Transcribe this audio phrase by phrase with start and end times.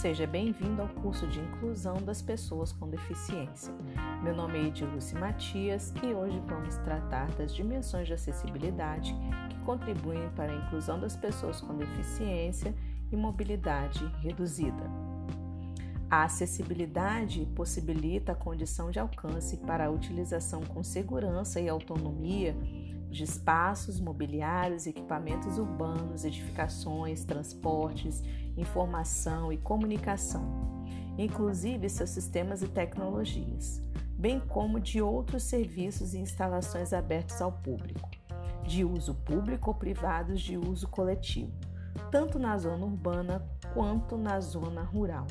[0.00, 3.70] Seja bem-vindo ao curso de Inclusão das Pessoas com Deficiência.
[4.22, 9.14] Meu nome é Ediluce Matias e hoje vamos tratar das dimensões de acessibilidade
[9.50, 12.74] que contribuem para a inclusão das pessoas com deficiência
[13.12, 14.90] e mobilidade reduzida.
[16.10, 22.56] A acessibilidade possibilita a condição de alcance para a utilização com segurança e autonomia
[23.10, 28.22] de espaços, mobiliários, equipamentos urbanos, edificações, transportes,
[28.56, 30.84] informação e comunicação,
[31.18, 33.82] inclusive seus sistemas e tecnologias,
[34.16, 38.08] bem como de outros serviços e instalações abertos ao público,
[38.64, 41.52] de uso público ou privados de uso coletivo,
[42.12, 45.26] tanto na zona urbana quanto na zona rural,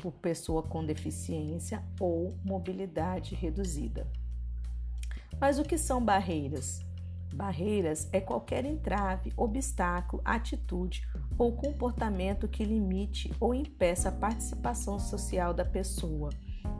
[0.00, 4.10] por pessoa com deficiência ou mobilidade reduzida.
[5.38, 6.80] Mas o que são barreiras?
[7.32, 11.06] Barreiras é qualquer entrave, obstáculo, atitude
[11.38, 16.30] ou comportamento que limite ou impeça a participação social da pessoa,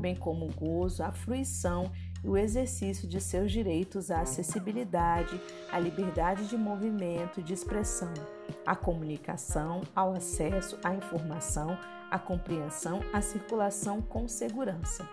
[0.00, 1.90] bem como o gozo, a fruição
[2.22, 5.40] e o exercício de seus direitos à acessibilidade,
[5.70, 8.12] à liberdade de movimento e de expressão,
[8.66, 11.78] à comunicação, ao acesso à informação,
[12.10, 15.08] à compreensão, à circulação com segurança,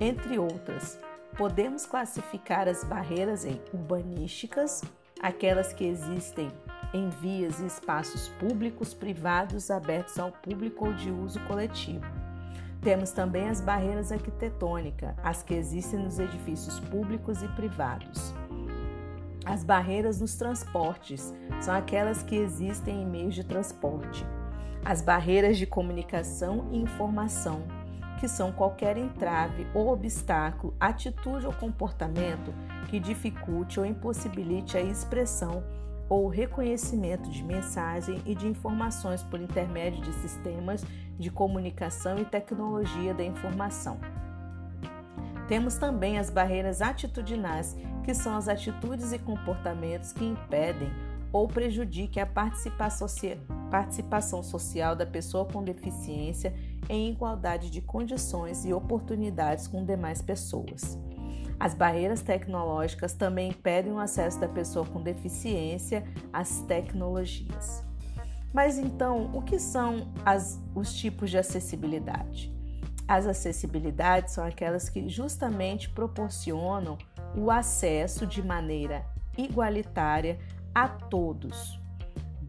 [0.00, 0.98] entre outras.
[1.36, 4.82] Podemos classificar as barreiras em urbanísticas,
[5.20, 6.48] aquelas que existem
[6.92, 12.04] em vias e espaços públicos, privados, abertos ao público ou de uso coletivo.
[12.80, 18.32] Temos também as barreiras arquitetônicas, as que existem nos edifícios públicos e privados.
[19.44, 24.24] As barreiras nos transportes são aquelas que existem em meios de transporte.
[24.84, 27.64] As barreiras de comunicação e informação
[28.20, 32.52] que são qualquer entrave ou obstáculo, atitude ou comportamento
[32.88, 35.64] que dificulte ou impossibilite a expressão
[36.08, 40.84] ou reconhecimento de mensagem e de informações por intermédio de sistemas
[41.18, 43.98] de comunicação e tecnologia da informação.
[45.48, 50.90] Temos também as barreiras atitudinais, que são as atitudes e comportamentos que impedem
[51.32, 53.63] ou prejudiquem a participação social
[54.96, 56.54] da pessoa com deficiência
[56.88, 60.98] em igualdade de condições e oportunidades com demais pessoas.
[61.58, 67.84] As barreiras tecnológicas também impedem o acesso da pessoa com deficiência às tecnologias.
[68.52, 72.52] Mas então, o que são as, os tipos de acessibilidade?
[73.06, 76.96] As acessibilidades são aquelas que justamente proporcionam
[77.36, 79.04] o acesso de maneira
[79.36, 80.38] igualitária
[80.74, 81.83] a todos.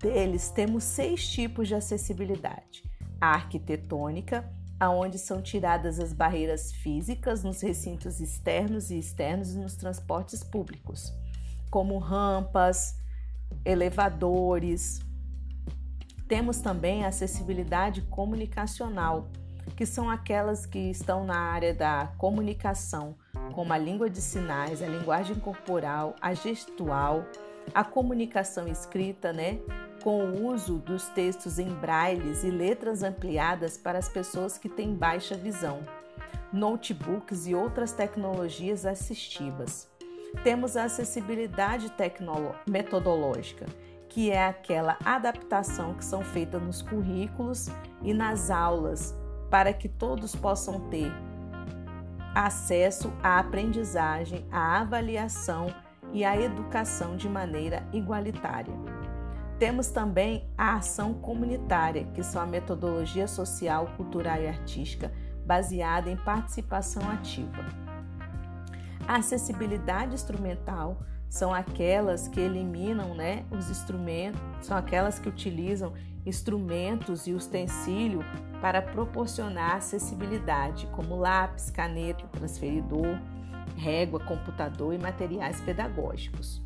[0.06, 2.84] Deles temos seis tipos de acessibilidade:
[3.20, 4.48] a arquitetônica,
[4.80, 11.12] aonde são tiradas as barreiras físicas nos recintos externos e externos e nos transportes públicos,
[11.72, 13.00] como rampas,
[13.66, 15.02] elevadores.
[16.28, 19.28] Temos também a acessibilidade comunicacional,
[19.76, 23.16] que são aquelas que estão na área da comunicação,
[23.54, 27.26] como a língua de sinais, a linguagem corporal, a gestual,
[27.74, 29.60] a comunicação escrita, né?
[30.06, 34.94] Com o uso dos textos em brailles e letras ampliadas para as pessoas que têm
[34.94, 35.80] baixa visão,
[36.54, 39.90] notebooks e outras tecnologias assistivas.
[40.44, 41.92] Temos a acessibilidade
[42.70, 43.66] metodológica,
[44.08, 47.68] que é aquela adaptação que são feitas nos currículos
[48.04, 49.18] e nas aulas
[49.50, 51.12] para que todos possam ter
[52.36, 55.66] acesso à aprendizagem, à avaliação
[56.14, 58.95] e à educação de maneira igualitária.
[59.58, 65.12] Temos também a ação comunitária, que são a metodologia social, cultural e artística
[65.46, 67.66] baseada em participação ativa.
[69.08, 71.00] A acessibilidade instrumental
[71.30, 75.94] são aquelas que eliminam né, os instrumentos, são aquelas que utilizam
[76.26, 78.22] instrumentos e utensílio
[78.60, 83.20] para proporcionar acessibilidade, como lápis, caneta, transferidor,
[83.78, 86.65] régua, computador e materiais pedagógicos.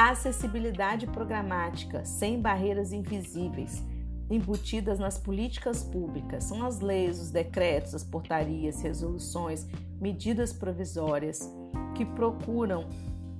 [0.00, 3.84] Acessibilidade programática, sem barreiras invisíveis,
[4.30, 9.66] embutidas nas políticas públicas, são as leis, os decretos, as portarias, resoluções,
[10.00, 11.52] medidas provisórias
[11.96, 12.88] que procuram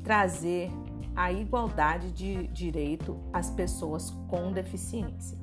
[0.02, 0.68] trazer
[1.14, 5.38] a igualdade de direito às pessoas com deficiência.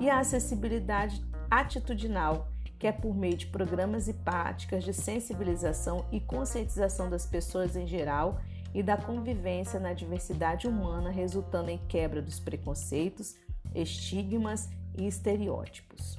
[0.00, 2.48] E a acessibilidade atitudinal,
[2.78, 7.86] que é por meio de programas e práticas de sensibilização e conscientização das pessoas em
[7.86, 8.40] geral
[8.76, 13.34] e da convivência na diversidade humana, resultando em quebra dos preconceitos,
[13.74, 14.68] estigmas
[14.98, 16.18] e estereótipos.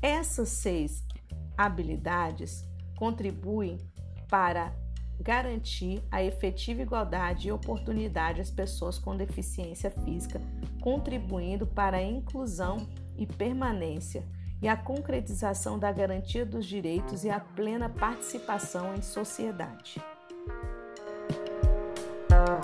[0.00, 1.04] Essas seis
[1.58, 2.64] habilidades
[2.96, 3.80] contribuem
[4.28, 4.72] para
[5.20, 10.40] garantir a efetiva igualdade e oportunidade às pessoas com deficiência física,
[10.80, 12.86] contribuindo para a inclusão
[13.16, 14.24] e permanência
[14.62, 20.00] e a concretização da garantia dos direitos e a plena participação em sociedade.
[22.34, 22.63] Bye.